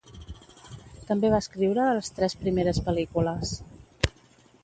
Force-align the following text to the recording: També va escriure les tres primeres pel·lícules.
També 1.09 1.29
va 1.33 1.41
escriure 1.43 1.85
les 1.99 2.09
tres 2.15 2.35
primeres 2.45 2.79
pel·lícules. 2.87 3.55